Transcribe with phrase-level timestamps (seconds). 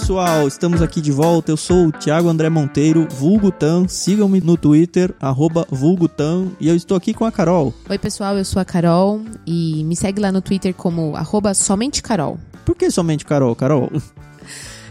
[0.00, 1.52] Pessoal, estamos aqui de volta.
[1.52, 3.86] Eu sou o Thiago André Monteiro, vulgo Tan.
[3.86, 6.48] Sigam-me no Twitter, arroba vulgo Tan.
[6.58, 7.74] E eu estou aqui com a Carol.
[7.88, 12.02] Oi pessoal, eu sou a Carol e me segue lá no Twitter como arroba somente
[12.02, 12.38] Carol.
[12.64, 13.54] Por que somente Carol?
[13.54, 13.90] Carol?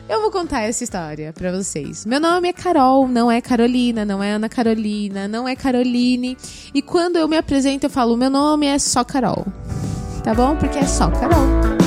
[0.08, 2.04] Eu vou contar essa história pra vocês.
[2.04, 6.35] Meu nome é Carol, não é Carolina, não é Ana Carolina, não é Caroline.
[6.73, 9.46] E quando eu me apresento, eu falo: meu nome é só Carol.
[10.23, 10.55] Tá bom?
[10.55, 11.79] Porque é só Carol.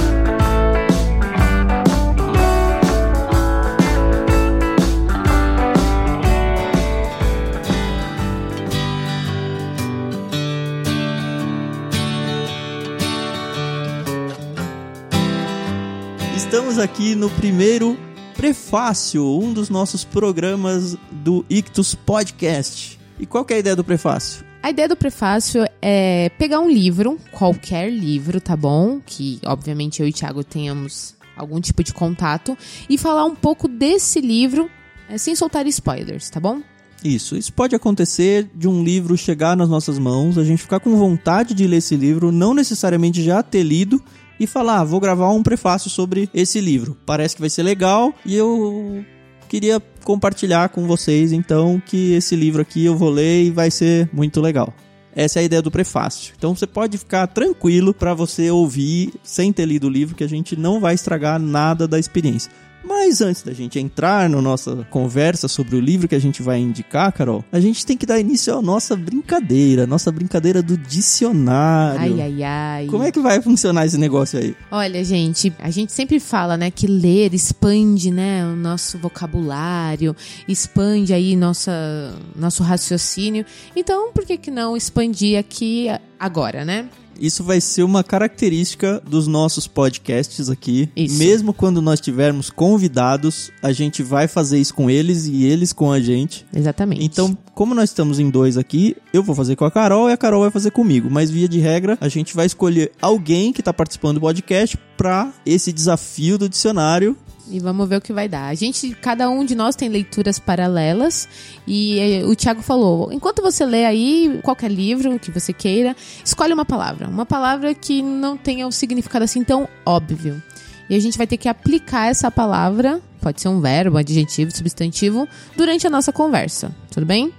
[16.36, 17.98] Estamos aqui no primeiro
[18.34, 22.98] prefácio, um dos nossos programas do Ictus Podcast.
[23.20, 24.44] E qual que é a ideia do prefácio?
[24.62, 29.00] A ideia do prefácio é pegar um livro, qualquer livro, tá bom?
[29.04, 32.56] Que obviamente eu e o Thiago tenhamos algum tipo de contato,
[32.88, 34.70] e falar um pouco desse livro
[35.08, 36.62] é, sem soltar spoilers, tá bom?
[37.04, 40.96] Isso, isso pode acontecer de um livro chegar nas nossas mãos, a gente ficar com
[40.96, 44.00] vontade de ler esse livro, não necessariamente já ter lido,
[44.38, 46.96] e falar, ah, vou gravar um prefácio sobre esse livro.
[47.06, 49.04] Parece que vai ser legal e eu
[49.48, 54.08] queria compartilhar com vocês então que esse livro aqui eu vou ler e vai ser
[54.12, 54.72] muito legal.
[55.14, 56.32] Essa é a ideia do prefácio.
[56.36, 60.28] Então você pode ficar tranquilo para você ouvir sem ter lido o livro que a
[60.28, 62.50] gente não vai estragar nada da experiência.
[62.84, 66.58] Mas antes da gente entrar na nossa conversa sobre o livro que a gente vai
[66.58, 72.14] indicar, Carol, a gente tem que dar início à nossa brincadeira, nossa brincadeira do dicionário.
[72.14, 72.86] Ai, ai, ai.
[72.86, 74.56] Como é que vai funcionar esse negócio aí?
[74.70, 80.14] Olha, gente, a gente sempre fala, né, que ler expande, né, o nosso vocabulário,
[80.46, 83.44] expande aí nossa, nosso raciocínio.
[83.76, 85.88] Então, por que que não expandir aqui
[86.18, 86.88] agora, né?
[87.22, 90.90] Isso vai ser uma característica dos nossos podcasts aqui.
[90.96, 91.16] Isso.
[91.18, 95.92] Mesmo quando nós tivermos convidados, a gente vai fazer isso com eles e eles com
[95.92, 96.44] a gente.
[96.52, 97.04] Exatamente.
[97.04, 100.16] Então, como nós estamos em dois aqui, eu vou fazer com a Carol e a
[100.16, 101.08] Carol vai fazer comigo.
[101.08, 105.32] Mas via de regra, a gente vai escolher alguém que está participando do podcast para
[105.46, 107.16] esse desafio do dicionário
[107.48, 108.48] E vamos ver o que vai dar.
[108.48, 111.28] A gente, cada um de nós tem leituras paralelas
[111.66, 116.52] e eh, o Thiago falou: enquanto você lê aí qualquer livro que você queira, escolhe
[116.52, 120.42] uma palavra, uma palavra que não tenha um significado assim tão óbvio.
[120.88, 125.28] E a gente vai ter que aplicar essa palavra, pode ser um verbo, adjetivo, substantivo,
[125.56, 126.74] durante a nossa conversa.
[126.90, 127.32] Tudo bem?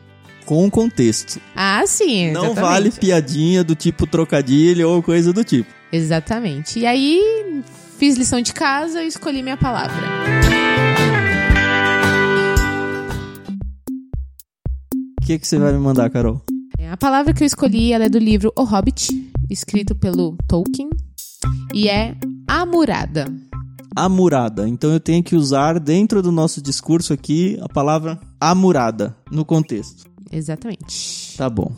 [0.45, 1.39] com contexto.
[1.55, 2.31] Ah, sim.
[2.31, 2.61] Não exatamente.
[2.61, 5.71] vale piadinha do tipo trocadilho ou coisa do tipo.
[5.91, 6.79] Exatamente.
[6.79, 7.63] E aí,
[8.03, 9.95] fiz lição de casa e escolhi minha palavra.
[15.21, 16.41] O que, que você vai me mandar, Carol?
[16.77, 20.89] É, A palavra que eu escolhi é do livro O Hobbit, escrito pelo Tolkien,
[21.73, 23.33] e é amurada.
[23.95, 24.67] Amurada.
[24.67, 30.11] Então eu tenho que usar dentro do nosso discurso aqui a palavra amurada no contexto.
[30.29, 31.37] Exatamente.
[31.37, 31.71] Tá bom.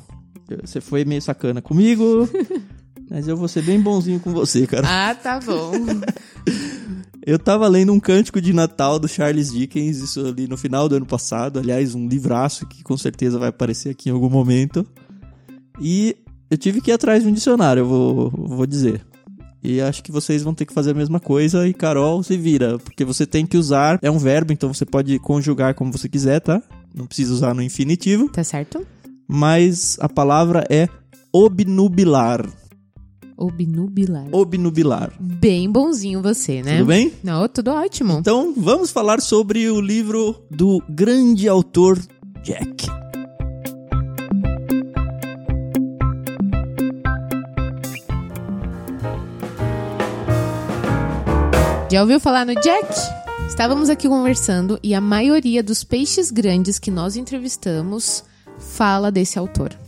[0.63, 2.27] Você foi meio sacana comigo,
[3.09, 4.87] mas eu vou ser bem bonzinho com você, cara.
[4.87, 5.71] Ah, tá bom.
[7.27, 10.95] Eu tava lendo um cântico de Natal do Charles Dickens, isso ali no final do
[10.95, 11.57] ano passado.
[11.57, 14.85] Aliás, um livraço que com certeza vai aparecer aqui em algum momento.
[15.81, 16.15] E
[16.51, 19.03] eu tive que ir atrás de um dicionário, eu vou, vou dizer.
[19.63, 21.67] E acho que vocês vão ter que fazer a mesma coisa.
[21.67, 22.77] E Carol, se vira.
[22.77, 23.97] Porque você tem que usar.
[24.03, 26.61] É um verbo, então você pode conjugar como você quiser, tá?
[26.93, 28.29] Não precisa usar no infinitivo.
[28.29, 28.85] tá certo?
[29.27, 30.87] Mas a palavra é
[31.33, 32.45] obnubilar.
[33.37, 34.27] Obnubilar.
[34.31, 35.11] Obnubilar.
[35.19, 36.77] Bem bonzinho você, né?
[36.77, 37.13] Tudo bem?
[37.23, 38.13] Não, tudo ótimo.
[38.13, 41.99] Então vamos falar sobre o livro do grande autor
[42.43, 42.87] Jack.
[51.91, 52.87] Já ouviu falar no Jack?
[53.47, 58.23] Estávamos aqui conversando e a maioria dos peixes grandes que nós entrevistamos
[58.59, 59.84] fala desse autor.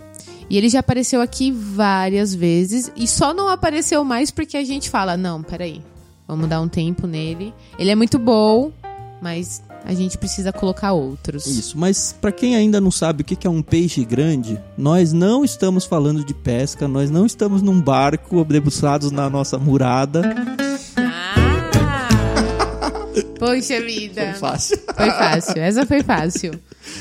[0.49, 4.89] E ele já apareceu aqui várias vezes e só não apareceu mais porque a gente
[4.89, 5.81] fala: não, peraí,
[6.27, 7.53] vamos dar um tempo nele.
[7.77, 8.71] Ele é muito bom,
[9.21, 11.45] mas a gente precisa colocar outros.
[11.45, 15.43] Isso, mas para quem ainda não sabe o que é um peixe grande, nós não
[15.45, 20.66] estamos falando de pesca, nós não estamos num barco debruçados na nossa murada.
[23.39, 24.33] Poxa vida.
[24.35, 24.77] Fácil.
[24.95, 25.61] Foi fácil.
[25.61, 26.51] Essa foi fácil.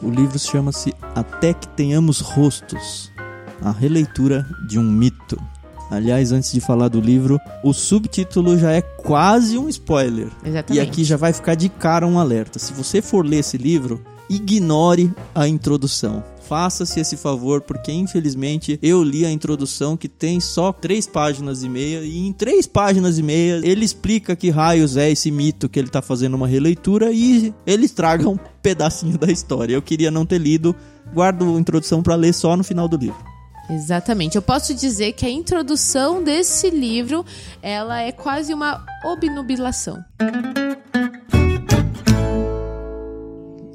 [0.01, 3.11] O livro chama-se Até que Tenhamos Rostos
[3.61, 5.37] A Releitura de um Mito.
[5.91, 10.29] Aliás, antes de falar do livro, o subtítulo já é quase um spoiler.
[10.43, 10.73] Exatamente.
[10.73, 12.57] E aqui já vai ficar de cara um alerta.
[12.57, 16.23] Se você for ler esse livro, ignore a introdução.
[16.47, 21.69] Faça-se esse favor, porque infelizmente eu li a introdução que tem só três páginas e
[21.69, 25.79] meia, e em três páginas e meia ele explica que raios é esse mito que
[25.79, 29.73] ele tá fazendo uma releitura e ele estraga um pedacinho da história.
[29.73, 30.75] Eu queria não ter lido,
[31.13, 33.30] guardo a introdução para ler só no final do livro.
[33.71, 34.35] Exatamente.
[34.35, 37.25] Eu posso dizer que a introdução desse livro,
[37.61, 40.03] ela é quase uma obnubilação.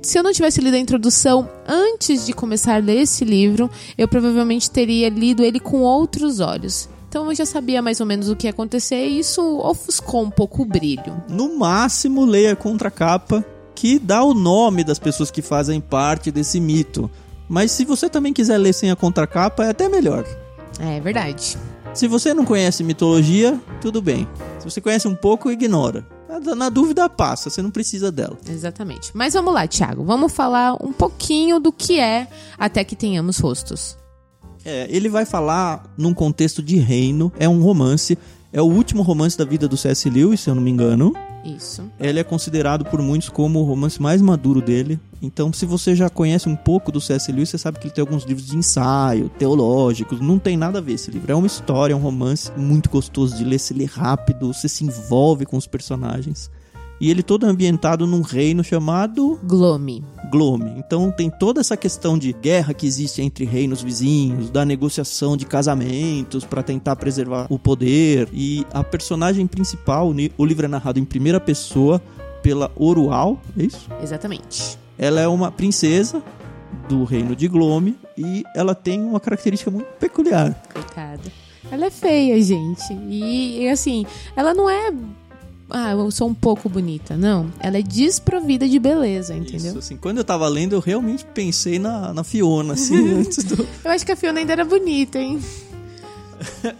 [0.02, 4.06] Se eu não tivesse lido a introdução antes de começar a ler esse livro, eu
[4.06, 6.88] provavelmente teria lido ele com outros olhos.
[7.08, 10.30] Então eu já sabia mais ou menos o que ia acontecer e isso ofuscou um
[10.30, 11.20] pouco o brilho.
[11.28, 13.44] No máximo, leia a contracapa
[13.74, 17.10] que dá o nome das pessoas que fazem parte desse mito.
[17.48, 20.24] Mas se você também quiser ler sem a contracapa, é até melhor.
[20.80, 21.56] É verdade.
[21.94, 24.28] Se você não conhece mitologia, tudo bem.
[24.58, 26.06] Se você conhece um pouco, ignora.
[26.44, 28.36] Na- Na dúvida, passa, você não precisa dela.
[28.48, 29.10] Exatamente.
[29.14, 30.04] Mas vamos lá, Thiago.
[30.04, 32.26] Vamos falar um pouquinho do que é
[32.58, 33.96] Até que Tenhamos Rostos.
[34.64, 38.18] É, ele vai falar num contexto de reino, é um romance,
[38.52, 40.08] é o último romance da vida do C.S.
[40.08, 41.12] Lewis, se eu não me engano.
[41.44, 41.84] Isso.
[42.00, 44.98] Ele é considerado por muitos como o romance mais maduro dele.
[45.22, 47.30] Então, se você já conhece um pouco do C.S.
[47.30, 50.20] Lewis, você sabe que ele tem alguns livros de ensaio, teológicos.
[50.20, 51.30] Não tem nada a ver esse livro.
[51.30, 53.58] É uma história, é um romance muito gostoso de ler.
[53.58, 56.50] Se lê rápido, você se envolve com os personagens.
[57.00, 60.04] E ele todo ambientado num reino chamado Glome.
[60.30, 60.72] Glome.
[60.78, 65.44] Então tem toda essa questão de guerra que existe entre reinos vizinhos, da negociação de
[65.46, 68.28] casamentos para tentar preservar o poder.
[68.32, 72.00] E a personagem principal, o livro é narrado em primeira pessoa
[72.42, 73.88] pela Orual, é isso?
[74.02, 74.78] Exatamente.
[74.98, 76.22] Ela é uma princesa
[76.88, 80.54] do reino de Glome e ela tem uma característica muito peculiar.
[80.72, 81.46] Coitada.
[81.70, 82.92] Ela é feia, gente.
[83.08, 84.06] E, e, assim,
[84.36, 84.92] ela não é.
[85.68, 87.16] Ah, eu sou um pouco bonita.
[87.16, 87.50] Não.
[87.60, 89.70] Ela é desprovida de beleza, entendeu?
[89.70, 93.66] Isso, assim, quando eu tava lendo, eu realmente pensei na, na Fiona, assim, antes do...
[93.84, 95.40] Eu acho que a Fiona ainda era bonita, hein?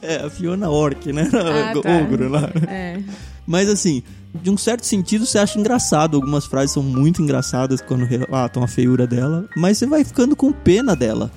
[0.03, 1.29] É, a Fiona Orc, né?
[1.33, 1.99] Ah, O tá.
[1.99, 2.51] Ogro lá.
[2.69, 3.01] É.
[3.47, 4.03] Mas assim,
[4.35, 6.17] de um certo sentido você acha engraçado.
[6.17, 9.49] Algumas frases são muito engraçadas quando relatam a feiura dela.
[9.57, 11.31] Mas você vai ficando com pena dela.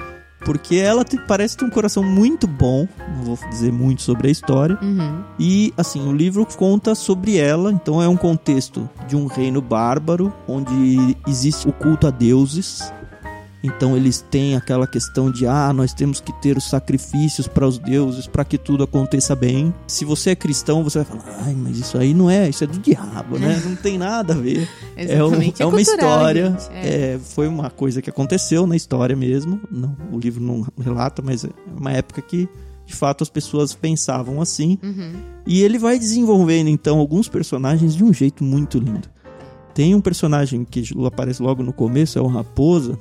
[0.49, 2.87] Porque ela te- parece ter um coração muito bom.
[3.17, 4.79] Não vou dizer muito sobre a história.
[4.81, 5.21] Uhum.
[5.37, 7.71] E assim, o livro conta sobre ela.
[7.71, 10.33] Então é um contexto de um reino bárbaro.
[10.47, 12.91] Onde existe o culto a deuses.
[13.61, 17.77] Então eles têm aquela questão de ah, nós temos que ter os sacrifícios para os
[17.77, 19.73] deuses para que tudo aconteça bem.
[19.85, 22.67] Se você é cristão, você vai falar, ai, mas isso aí não é, isso é
[22.67, 23.61] do diabo, né?
[23.65, 24.67] Não tem nada a ver.
[24.99, 25.61] É, um- Exatamente.
[25.61, 26.57] é uma história.
[26.73, 27.13] É.
[27.13, 29.61] é, foi uma coisa que aconteceu na história mesmo.
[29.71, 32.49] Não, o livro não relata, mas é uma época que
[32.85, 34.77] de fato as pessoas pensavam assim.
[34.83, 35.13] Uhum.
[35.47, 39.07] E ele vai desenvolvendo então alguns personagens de um jeito muito lindo.
[39.73, 42.99] Tem um personagem que aparece logo no começo, é o Raposa.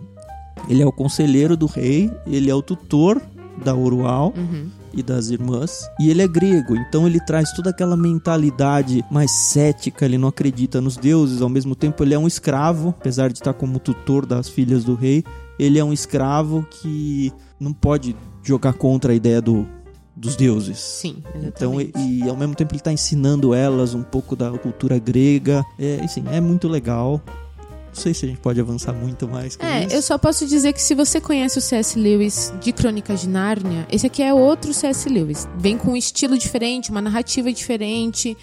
[0.69, 3.21] Ele é o conselheiro do rei, ele é o tutor
[3.65, 4.69] da Orual Uhum.
[4.95, 5.89] e das irmãs.
[6.01, 10.81] E ele é grego, então ele traz toda aquela mentalidade mais cética, ele não acredita
[10.81, 14.49] nos deuses, ao mesmo tempo ele é um escravo, apesar de estar como tutor das
[14.49, 15.25] filhas do rei,
[15.59, 19.67] ele é um escravo que não pode jogar contra a ideia do,
[20.15, 20.79] dos deuses.
[20.79, 21.99] Sim, Então, exatamente.
[21.99, 25.65] e, e ao mesmo tempo ele está ensinando elas um pouco da cultura grega.
[25.79, 27.21] É, assim, é muito legal.
[27.89, 29.95] Não sei se a gente pode avançar muito mais com É, isso.
[29.97, 31.99] eu só posso dizer que se você conhece o C.S.
[31.99, 35.09] Lewis de Crônicas de Nárnia, esse aqui é outro C.S.
[35.09, 35.49] Lewis.
[35.59, 38.37] Vem com um estilo diferente, uma narrativa diferente,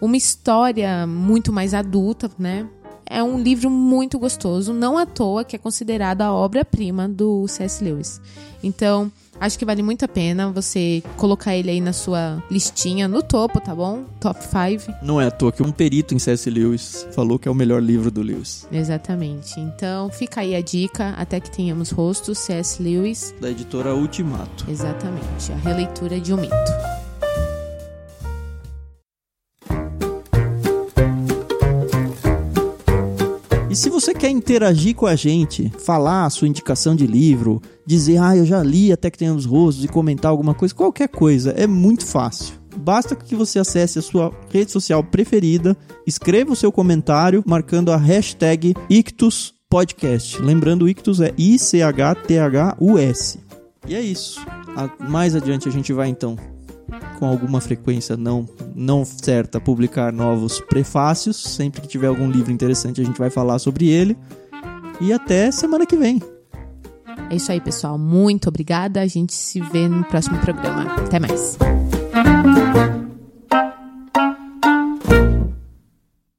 [0.00, 2.66] uma história muito mais adulta, né?
[3.08, 7.82] É um livro muito gostoso, não à toa que é considerado a obra-prima do C.S.
[7.82, 8.20] Lewis.
[8.62, 9.10] Então,
[9.40, 13.60] Acho que vale muito a pena você colocar ele aí na sua listinha, no topo,
[13.60, 14.04] tá bom?
[14.20, 14.92] Top 5.
[15.02, 16.50] Não é à toa que um perito em C.S.
[16.50, 18.66] Lewis falou que é o melhor livro do Lewis.
[18.72, 19.60] Exatamente.
[19.60, 22.82] Então fica aí a dica, até que tenhamos rostos, C.S.
[22.82, 23.34] Lewis.
[23.40, 24.68] Da editora Ultimato.
[24.68, 26.97] Exatamente, a releitura de um mito.
[34.00, 38.46] Você quer interagir com a gente, falar a sua indicação de livro, dizer, ah, eu
[38.46, 42.54] já li até que tenhamos rostos e comentar alguma coisa, qualquer coisa, é muito fácil.
[42.76, 45.76] Basta que você acesse a sua rede social preferida,
[46.06, 50.40] escreva o seu comentário marcando a hashtag IctusPodcast.
[50.40, 53.40] Lembrando, Ictus é I-C-H-T-H-U-S.
[53.88, 54.40] E é isso.
[55.08, 56.36] Mais adiante a gente vai então
[57.18, 61.36] com alguma frequência não, não certa publicar novos prefácios.
[61.36, 64.16] Sempre que tiver algum livro interessante, a gente vai falar sobre ele.
[65.00, 66.22] E até semana que vem.
[67.30, 67.98] É isso aí, pessoal.
[67.98, 69.00] Muito obrigada.
[69.00, 70.84] A gente se vê no próximo programa.
[70.94, 71.58] Até mais.